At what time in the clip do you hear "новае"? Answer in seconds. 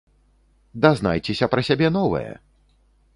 1.99-2.31